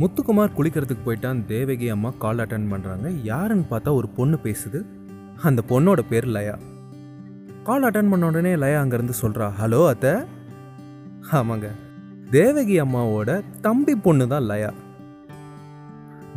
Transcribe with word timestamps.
முத்துக்குமார் 0.00 0.56
குளிக்கிறதுக்கு 0.56 1.04
போயிட்டான். 1.06 1.44
தேவகி 1.44 1.88
அம்மா 1.88 2.12
கால் 2.18 2.38
அட்டன் 2.38 2.66
பண்ணுறாங்க 2.70 3.20
யாருன்னு 3.22 3.64
பார்த்தா 3.70 3.92
ஒரு 3.92 4.08
பொண்ணு 4.08 4.38
பேசுது. 4.42 4.84
அந்த 5.42 5.62
பொண்ணோட 5.68 5.98
பேர் 6.08 6.26
லயா. 6.26 6.58
கால் 7.64 7.82
அட்டன் 7.82 8.10
பண்ண 8.10 8.26
உடனே 8.26 8.54
லயா 8.54 8.78
அங்கேருந்து 8.82 9.14
சொல்கிறா 9.22 9.52
ஹலோ 9.60 9.86
அத்தை. 9.86 10.12
ஆமாங்க. 11.32 11.68
தேவகி 12.30 12.80
அம்மாவோட 12.80 13.42
தம்பி 13.60 13.94
பொண்ணு 13.94 14.28
தான் 14.28 14.42
லயா. 14.42 14.70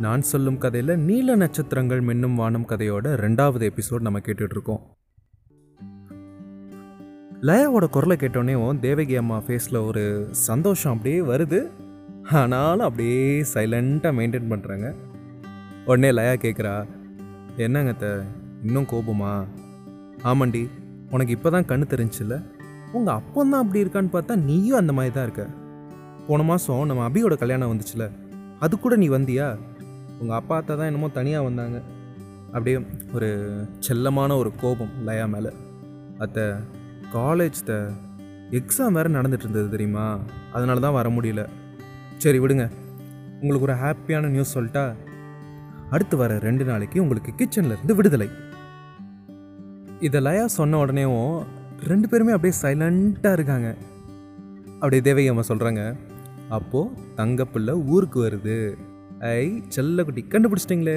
நான் 0.00 0.22
சொல்லும் 0.22 0.58
கதையில் 0.58 0.98
நீல 0.98 1.36
நட்சத்திரங்கள் 1.36 2.00
மின்னும் 2.00 2.34
வானம் 2.34 2.68
கதையோட 2.68 3.06
ரெண்டாவது 3.24 3.70
எபிசோட் 3.70 4.00
நம்ம 4.00 4.18
கேட்டுட்ருக்கோம். 4.18 4.82
லயாவோட 7.42 7.86
குரலை 7.86 8.16
கேட்டோடனே 8.16 8.78
தேவகி 8.78 9.16
அம்மா 9.16 9.38
ஃபேஸில் 9.38 9.86
ஒரு 9.86 10.28
சந்தோஷம் 10.30 10.96
அப்படியே 10.96 11.20
வருது. 11.20 11.81
ஆனாலும் 12.30 12.86
அப்படியே 12.86 13.42
சைலண்ட்டாக 13.54 14.16
மெயின்டைன் 14.18 14.50
பண்ணுறாங்க 14.50 14.94
உடனே 15.84 16.10
லயா 16.10 16.34
கேட்குறா 16.34 16.86
என்னங்க 17.56 17.92
த 17.92 18.24
இன்னும் 18.64 18.86
கோபமா? 18.92 19.44
ஆமாண்டி 20.22 20.68
உனக்கு 21.10 21.32
இப்போ 21.32 21.50
தான் 21.50 21.64
கண்ணு 21.64 21.86
தெரிஞ்சில்ல 21.90 22.42
உங்கள் 22.92 23.14
அப்பந்தான் 23.14 23.62
அப்படி 23.62 23.82
இருக்கான்னு 23.82 24.12
பார்த்தா 24.12 24.36
நீயும் 24.36 24.76
அந்த 24.76 24.92
மாதிரி 24.92 25.14
தான் 25.14 25.24
இருக்க. 25.24 25.46
போன 26.26 26.42
மாதம் 26.42 26.86
நம்ம 26.86 27.08
அபியோட 27.08 27.34
கல்யாணம் 27.34 27.78
வந்துச்சுல 27.78 28.10
அது 28.60 28.78
கூட 28.78 28.96
நீ 28.96 29.08
வந்தியா? 29.08 29.58
உங்கள் 30.20 30.36
அப்பா 30.36 30.56
அத்தை 30.56 30.76
தான் 30.76 30.86
என்னமோ 30.86 31.08
தனியாக 31.08 31.44
வந்தாங்க. 31.44 31.82
அப்படியே 32.46 32.78
ஒரு 33.12 33.28
செல்லமான 33.88 34.36
ஒரு 34.36 34.52
கோபம் 34.60 34.90
லயா 35.06 35.28
மேலே. 35.28 35.50
அத்தை 36.18 36.42
காலேஜ் 37.12 37.60
த 37.64 37.90
எக்ஸாம் 38.50 38.92
வேறு 38.92 39.08
நடந்துட்டு 39.08 39.40
இருந்தது 39.40 39.70
தெரியுமா? 39.70 40.18
அதனால 40.52 40.80
தான் 40.80 40.92
வர 40.92 41.08
முடியல. 41.08 41.48
சரி 42.22 42.38
விடுங்க. 42.42 42.64
உங்களுக்கு 43.40 43.66
ஒரு 43.68 43.76
ஹாப்பியான 43.82 44.28
நியூஸ் 44.34 44.54
சொல்லிட்டா 44.56 44.84
அடுத்து 45.94 46.16
வர 46.20 46.32
ரெண்டு 46.46 46.64
நாளைக்கு 46.68 46.98
உங்களுக்கு 47.04 47.30
கிச்சனில் 47.38 47.74
இருந்து 47.76 47.94
விடுதலை. 47.98 48.28
இதை 50.06 50.20
லயா 50.26 50.44
சொன்ன 50.58 50.78
உடனேவும் 50.82 51.36
ரெண்டு 51.90 52.06
பேருமே 52.10 52.34
அப்படியே 52.36 52.54
சைலண்ட்டாக 52.62 53.36
இருக்காங்க. 53.38 53.68
அப்படியே 54.80 55.02
தேவகி 55.08 55.30
அம்மா 55.32 55.44
சொல்கிறாங்க 55.50 55.82
அப்போது 56.56 56.94
தங்கப்பிள்ளை 57.18 57.74
ஊருக்கு 57.94 58.18
வருது. 58.26 58.56
ஐ 59.34 59.44
செல்லக்குட்டி 59.76 60.22
கண்டுபிடிச்சிட்டிங்களே. 60.32 60.96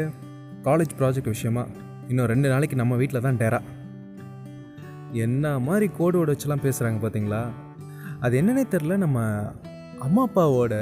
காலேஜ் 0.67 0.95
ப்ராஜெக்ட் 0.99 1.33
விஷயமா 1.33 1.63
இன்னும் 2.09 2.29
ரெண்டு 2.33 2.47
நாளைக்கு 2.53 2.75
நம்ம 2.81 2.95
வீட்டில் 3.01 3.25
தான் 3.27 3.39
டேரா. 3.41 3.59
என்ன 5.25 5.59
மாதிரி 5.67 5.87
கோடு 5.97 6.25
வச்சுலாம் 6.31 6.65
பேசுகிறாங்க 6.65 6.99
பார்த்தீங்களா 7.03 7.43
அது 8.25 8.33
என்னன்னே 8.41 8.65
தெரில 8.73 8.95
நம்ம 9.03 9.19
அம்மா 10.05 10.21
அப்பாவோட 10.27 10.73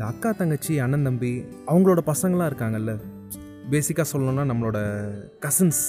இந்த 0.00 0.12
அக்கா 0.12 0.32
தங்கச்சி 0.32 0.78
அண்ணன் 0.78 1.02
தம்பி 1.02 1.44
அவங்களோட 1.66 2.00
பசங்களாம் 2.06 2.48
இருக்காங்கல்ல? 2.50 2.92
பேசிக்காக 3.70 4.04
சொல்லணும்னா 4.12 4.44
நம்மளோட 4.50 4.78
கசின்ஸ் 5.40 5.80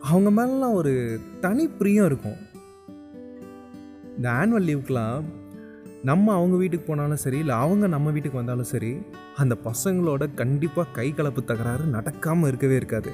அவங்க 0.00 0.30
மேலாம் 0.30 0.72
ஒரு 0.72 1.20
தனி 1.40 1.68
பிரியம் 1.68 2.06
இருக்கும். 2.06 2.36
இந்த 4.16 4.30
ஆனுவல் 4.30 4.68
லீவுக்கெலாம் 4.68 5.24
நம்ம 6.02 6.34
அவங்க 6.34 6.56
வீட்டுக்கு 6.56 6.86
போனாலும் 6.86 7.16
சரி 7.16 7.38
இல்லை 7.38 7.54
அவங்க 7.54 7.86
நம்ம 7.86 8.10
வீட்டுக்கு 8.10 8.38
வந்தாலும் 8.38 8.70
சரி 8.74 8.98
அந்த 9.36 9.56
பசங்களோட 9.64 10.34
கண்டிப்பாக 10.34 10.90
கை 10.90 11.14
கலப்பு 11.14 11.44
தகராறு 11.44 11.84
நடக்காமல் 11.84 12.46
இருக்கவே 12.46 12.76
இருக்காது. 12.76 13.12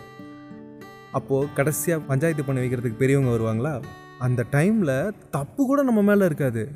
அப்போது 1.13 1.49
கடைசியாக 1.55 2.03
பஞ்சாயத்து 2.03 2.45
பண்ணி 2.45 2.63
வைக்கிறதுக்கு 2.63 2.97
பெரியவங்க 2.97 3.33
வருவாங்களா? 3.37 3.83
அந்த 4.19 4.45
டைமில் 4.53 5.13
தப்பு 5.31 5.67
கூட 5.67 5.83
நம்ம 5.83 6.03
மேலே 6.03 6.25
இருக்காது. 6.25 6.71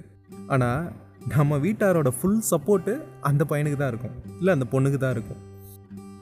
ஆனால் 0.46 1.08
நம்ம 1.28 1.56
வீட்டாரோட 1.58 2.10
ஃபுல் 2.18 2.42
சப்போர்ட்டு 2.50 2.92
அந்த 3.28 3.42
பையனுக்கு 3.50 3.78
தான் 3.78 3.92
இருக்கும். 3.92 4.14
இல்லை 4.38 4.52
அந்த 4.56 4.66
பொண்ணுக்கு 4.72 4.98
தான் 4.98 5.14
இருக்கும். 5.16 5.40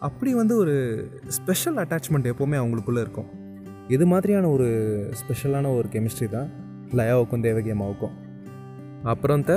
அப்படி 0.06 0.30
வந்து 0.34 0.54
ஒரு 0.56 0.74
ஸ்பெஷல் 1.36 1.78
அட்டாச்மெண்ட் 1.82 2.30
எப்போவுமே 2.32 2.56
அவங்களுக்குள்ளே 2.60 3.00
இருக்கும். 3.06 3.28
இது 3.94 4.06
மாதிரியான 4.06 4.48
ஒரு 4.48 4.66
ஸ்பெஷலான 5.20 5.70
ஒரு 5.78 5.88
கெமிஸ்ட்ரி 5.94 6.28
தான் 6.36 6.48
லயாவுக்கும் 7.00 7.44
தேவகி 7.46 7.70
அம்மாவுக்கும் 7.74 8.16
அப்புறம் 9.12 9.44
த 9.50 9.52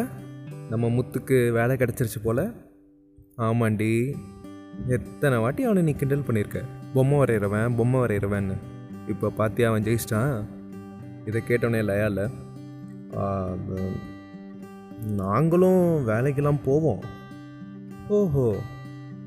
நம்ம 0.71 0.89
முத்துக்கு 0.97 1.37
வேலை 1.57 1.75
கிடச்சிருச்சு 1.81 2.19
போல். 2.25 2.43
ஆமாண்டி 3.47 3.91
எத்தனை 4.95 5.37
வாட்டி 5.43 5.61
அவனை 5.67 5.81
நீ 5.87 5.93
கிண்டல் 6.01 6.27
பண்ணியிருக்க 6.27 6.59
பொம்மை 6.93 7.17
வரைகிறவன் 7.21 7.75
பொம்மை 7.79 7.99
வரைகிறவன்னு 8.03 8.55
இப்போ 9.07 9.27
பார்த்தியா 9.39 9.69
அவன் 9.69 9.85
ஜெயிச்சிட்டான்? 9.87 10.33
இதை 11.29 11.41
கேட்டோன்னே 11.49 11.81
லயாவில் 11.89 12.23
நாங்களும் 15.21 16.07
வேலைக்கெல்லாம் 16.07 16.63
போவோம். 16.65 17.01
ஓஹோ 18.07 18.55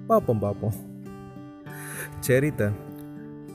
பார்ப்போம் 0.06 0.38
பார்ப்போம் 0.38 0.74
சரி 2.20 2.50
த 2.54 2.70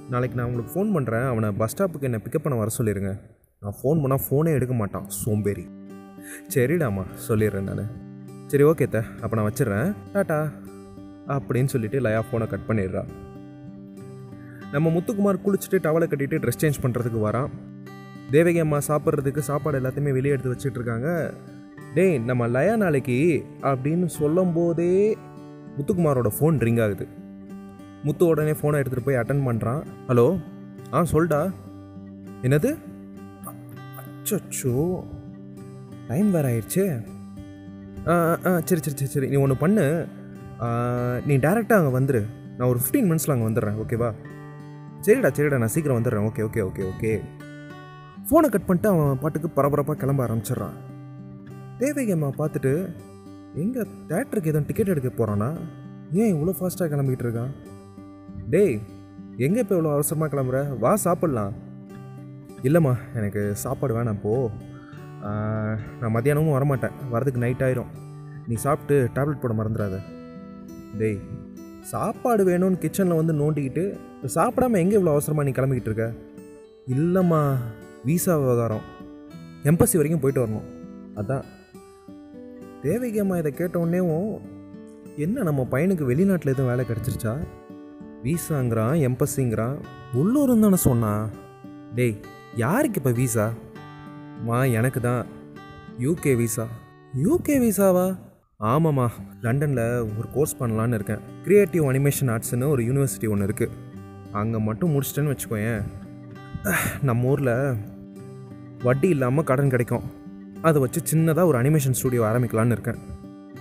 நாளைக்கு 0.09 0.37
நான் 0.37 0.47
உங்களுக்கு 0.49 0.73
ஃபோன் 0.73 0.93
பண்ணுறேன் 0.95 1.27
அவனை 1.31 1.49
பஸ் 1.51 1.73
ஸ்டாப்புக்கு 1.73 2.07
என்னை 2.09 2.19
பிக்கப் 2.23 2.45
பண்ண 2.45 2.57
வர 2.59 2.71
சொல்லிடுங்க 2.77 3.11
நான் 3.61 3.77
ஃபோன் 3.81 4.01
பண்ணால் 4.01 4.23
ஃபோனே 4.25 4.51
எடுக்க 4.57 4.73
மாட்டான். 4.73 5.09
சோம்பேறி. 5.09 5.65
சரிடாம்மா 6.53 7.03
சொல்லிடுறேன் 7.27 7.67
நான். 7.69 7.89
சரி 8.47 8.63
ஓகே 8.63 8.89
த 8.89 9.03
அப்போ 9.21 9.35
நான் 9.37 9.47
வச்சிடுறேன். 9.49 9.89
டாட்டா 10.13 10.39
அப்படின்னு 11.27 11.71
சொல்லிட்டு 11.73 11.99
லயா 11.99 12.21
ஃபோனை 12.27 12.47
கட் 12.47 12.67
பண்ணிடுறா. 12.67 13.03
நம்ம 14.71 14.89
முத்துக்குமார் 14.89 15.43
குளிச்சுட்டு 15.45 15.77
டவலை 15.85 16.07
கட்டிட்டு 16.09 16.41
ட்ரெஸ் 16.43 16.61
சேஞ்ச் 16.63 16.81
பண்ணுறதுக்கு 16.83 17.19
வரான். 17.27 17.49
தேவகி 18.31 18.59
அம்மா 18.59 18.77
சாப்பிட்றதுக்கு 18.87 19.37
சாப்பாடு 19.37 19.79
எல்லாத்தையுமே 19.81 20.11
வெளியே 20.17 20.33
எடுத்து 20.33 20.53
வச்சுட்டு 20.53 20.79
இருக்காங்க. 20.81 21.33
டேய் 21.95 22.17
நம்ம 22.29 22.47
லயா 22.55 22.73
நாளைக்கு 22.83 23.17
அப்படின்னு 23.69 24.07
சொல்லும் 24.19 24.51
போதே 24.57 24.91
முத்துக்குமாரோட 25.75 26.29
ஃபோன் 26.37 26.57
ரிங் 26.65 26.81
ஆகுது. 26.85 27.05
முத்து 28.05 28.23
உடனே 28.31 28.53
ஃபோனை 28.59 28.79
எடுத்துகிட்டு 28.81 29.07
போய் 29.07 29.19
அட்டன் 29.21 29.45
பண்ணுறான் 29.47 29.81
ஹலோ 30.09 30.25
ஆ 30.97 30.99
சொல்டா. 31.13 31.39
என்னது? 32.45 32.69
அச்சோ 34.37 34.73
டைம் 36.09 36.29
வேறு 36.35 36.49
ஆயிடுச்சு. 36.51 36.83
ஆ 38.11 38.13
ஆ, 38.47 38.51
சரி 38.67 38.81
சரி 38.85 38.97
சரி 38.99 39.11
சரி 39.13 39.29
நீ 39.31 39.37
ஒன்று 39.45 39.57
பண்ணு. 39.63 39.85
நீ 41.29 41.33
டேரெக்டாக 41.45 41.79
அங்கே 41.81 41.93
வந்துடு 41.97 42.21
நான் 42.57 42.69
ஒரு 42.71 42.79
ஃபிஃப்டீன் 42.81 43.07
மினிட்ஸில் 43.09 43.33
அங்கே 43.35 43.47
வந்துடுறேன் 43.49 43.79
ஓகேவா 43.83 44.09
சரிடா 45.05 45.29
சரிடா 45.37 45.59
நான் 45.63 45.73
சீக்கிரம் 45.75 45.97
வந்துடுறேன். 45.99 46.27
ஓகே 46.29 46.43
ஓகே 46.47 46.61
ஓகே 46.69 46.83
ஓகே 46.91 47.11
ஃபோனை 48.29 48.47
கட் 48.55 48.67
பண்ணிட்டு 48.69 48.89
அவன் 48.93 49.19
பாட்டுக்கு 49.23 49.49
பரபரப்பாக 49.57 49.97
கிளம்ப 50.01 50.21
ஆரம்பிச்சிடுறான். 50.27 50.77
தேவகி 51.81 52.11
அம்மா 52.15 52.29
பார்த்துட்டு 52.39 52.71
எங்கே 53.61 53.81
தேட்டருக்கு 54.09 54.49
எதுவும் 54.51 54.67
டிக்கெட் 54.69 54.91
எடுக்க 54.93 55.09
போகிறானா 55.11 55.49
ஏன் 56.21 56.31
இவ்வளோ 56.33 56.53
ஃபாஸ்ட்டாக 56.57 56.87
கிளம்பிக்கிட்டு 56.91 57.25
இருக்கான்? 57.25 57.51
டேய் 58.53 58.75
எங்கே 59.45 59.61
இப்போ 59.63 59.75
இவ்வளோ 59.75 59.91
அவசரமாக 59.97 60.29
கிளம்புற? 60.33 60.59
வா 60.83 60.91
சாப்பிட்லாம். 61.05 61.53
இல்லைம்மா 62.67 62.93
எனக்கு 63.17 63.41
சாப்பாடு 63.63 63.95
வேணாம் 63.97 64.19
போ. 64.23 64.33
நான் 65.99 66.13
மத்தியானமும் 66.15 66.55
வரமாட்டேன். 66.57 66.97
வரதுக்கு 67.13 67.43
நைட் 67.43 67.63
ஆயிரும். 67.67 67.91
நீ 68.47 68.57
சாப்பிட்டு 68.65 68.95
டேப்லெட் 69.17 69.41
போட 69.43 69.55
மறந்துடாத. 69.59 69.99
டேய் 71.01 71.19
சாப்பாடு 71.93 72.43
வேணும்னு 72.49 72.81
கிச்சனில் 72.83 73.19
வந்து 73.19 73.35
நோண்டிக்கிட்டு 73.41 73.83
சாப்பிடாமல் 73.93 74.35
சாப்பிடாம 74.37 74.79
எங்கே 74.83 74.97
இவ்வளோ 74.99 75.13
அவசரமாக 75.15 75.47
நீ 75.47 75.53
கிளம்பிக்கிட்டு 75.59 75.91
இருக்க? 75.91 76.07
இல்லைம்மா 76.95 77.41
வீசா 78.09 78.35
விவகாரம். 78.43 78.85
எம்பசி 79.71 79.97
வரைக்கும் 79.99 80.23
போயிட்டு 80.25 80.43
வரணும். 80.43 80.67
அதான் 81.21 81.45
தேவகி 82.83 83.19
அம்மா 83.19 83.37
இதை 83.37 83.51
கேட்ட 83.51 83.85
உடனேவும் 83.85 84.39
என்ன 85.15 85.43
நம்ம 85.43 85.67
பையனுக்கு 85.71 86.03
வெளிநாட்டில் 86.09 86.51
எதுவும் 86.53 86.69
வேலை 86.71 86.85
கிடச்சிருச்சா? 86.85 87.33
வீசாங்கிறான் 88.23 88.95
எம்பஸிங்கிறான் 89.07 89.75
உள்ளூர்னு 90.13 90.59
தானே 90.59 90.75
சொன்னான் 90.75 91.29
டேய் 91.95 92.15
யாருக்கு 92.55 93.01
இப்போ 93.01 93.11
வீசா? 93.21 93.45
மா 94.43 94.63
எனக்கு 94.63 95.01
தான். 95.01 95.25
UK 95.99 96.33
visa. 96.41 96.65
யூகே 97.25 97.57
வீசாவா? 97.63 98.15
ஆமாம்மா 98.59 99.07
லண்டனில் 99.41 99.83
ஒரு 100.17 100.27
கோர்ஸ் 100.33 100.55
பண்ணலான்னு 100.59 100.93
இருக்கேன். 100.93 101.19
க்ரியேட்டிவ் 101.45 101.87
அனிமேஷன் 101.91 102.31
ஆர்ட்ஸ்னு 102.33 102.69
ஒரு 102.69 102.83
யூனிவர்சிட்டி 102.83 103.29
ஒன்று 103.29 103.45
இருக்குது 103.45 103.75
அங்கே 104.31 104.57
மட்டும் 104.57 104.93
முடிச்சிட்டேன்னு 104.95 105.35
வச்சுக்கோயேன். 105.35 105.83
நம்ம 107.01 107.27
ஊரில் 107.27 107.53
வட்டி 108.83 109.09
இல்லாமல் 109.09 109.43
கடன் 109.43 109.69
கிடைக்கும். 109.69 110.07
அதை 110.61 110.81
வச்சு 110.81 110.99
சின்னதாக 111.11 111.45
ஒரு 111.45 111.57
அனிமேஷன் 111.61 111.97
ஸ்டூடியோ 111.99 112.23
ஆரம்பிக்கலான்னு 112.29 112.71
இருக்கேன். 112.71 112.99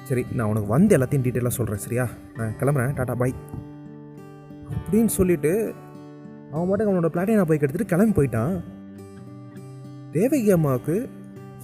சரி 0.05 0.27
நான் 0.33 0.49
உனக்கு 0.49 0.69
வந்து 0.69 0.99
எல்லாத்தையும் 0.99 1.25
டீட்டெயிலாக 1.27 1.55
சொல்கிறேன் 1.59 1.83
சரியா? 1.85 2.09
நான் 2.37 2.55
கிளம்புறேன் 2.61 2.95
டாடா 2.95 3.15
பாய் 3.15 3.35
அப்படின்னு 4.79 5.06
சொல்லிவிட்டு 5.06 5.75
அவன் 6.53 6.69
பாட்டுக்கு 6.69 6.93
அவனோட 6.93 7.11
பிளாட்டினா 7.15 7.45
பைக் 7.45 7.62
எடுத்துகிட்டு 7.62 7.93
கிளம்பி 7.93 8.15
போயிட்டான். 8.19 8.55
தேவகி 10.12 10.50
அம்மாவுக்கு 10.50 11.09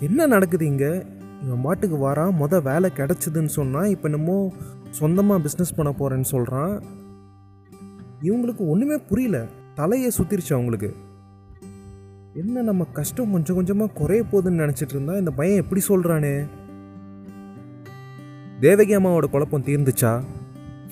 என்ன 0.00 0.26
நடக்குது 0.26 0.66
இங்கே? 0.66 0.92
இவன் 1.44 1.62
பாட்டுக்கு 1.62 1.96
வரான் 2.08 2.34
மொதல் 2.40 2.62
வேலை 2.62 2.90
கிடச்சிதுன்னு 2.96 3.52
சொன்னால் 3.58 3.88
இப்போ 3.88 4.08
என்னமோ 4.08 4.52
சொந்தமாக 4.90 5.48
பிஸ்னஸ் 5.48 5.76
பண்ண 5.76 5.92
போகிறேன்னு 5.98 6.32
சொல்கிறான் 6.34 6.74
இவங்களுக்கு 8.22 8.62
ஒன்றுமே 8.68 8.96
புரியல. 8.98 9.46
தலையை 9.74 10.10
சுற்றிருச்சு 10.18 10.52
அவங்களுக்கு. 10.52 10.90
என்ன 12.34 12.62
நம்ம 12.62 12.84
கஷ்டம் 12.84 13.32
கொஞ்சம் 13.32 13.56
கொஞ்சமாக 13.56 13.92
குறைய 13.92 14.22
போகுதுன்னு 14.32 14.62
நினச்சிட்டு 14.62 14.94
இருந்தா 14.94 15.14
இந்த 15.16 15.30
பையன் 15.30 15.60
எப்படி 15.62 15.80
சொல்கிறானே 15.88 16.46
தேவகி 18.60 18.96
அம்மாவோட 18.96 19.24
குழப்பம் 19.24 19.62
தீர்ந்துச்சா? 19.62 20.22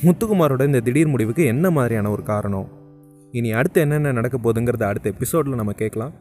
முத்துக்குமாரோட 0.03 0.67
இந்த 0.67 0.81
திடீர் 0.81 1.09
முடிவுக்கு 1.09 1.45
என்ன 1.45 1.71
மாதிரியான 1.71 2.11
ஒரு 2.11 2.23
காரணம்? 2.23 2.69
இனி 3.33 3.53
அடுத்து 3.53 3.81
என்னென்ன 3.81 4.13
நடக்க 4.13 4.39
போகுதுங்கிறத 4.39 4.83
அடுத்த 4.83 5.11
எபிசோடில் 5.11 5.55
நம்ம 5.55 5.73
கேட்கலாம். 5.73 6.13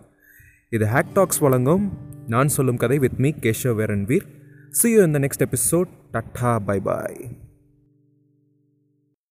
இது 0.69 0.85
ஹேக் 0.85 1.13
டாக்ஸ் 1.13 1.39
வழங்கும். 1.39 1.85
நான் 2.27 2.47
சொல்லும் 2.47 2.77
கதை 2.77 3.00
வித் 3.00 3.18
மீ 3.18 3.29
கேஷவ் 3.29 3.77
வேரன்வீர் 3.81 4.27
சி 4.69 4.91
யூ 4.91 5.03
இந்த 5.03 5.19
next 5.19 5.45
episode 5.47 5.89
tata 6.13 6.59
bye 6.65 6.79
bye 6.79 7.18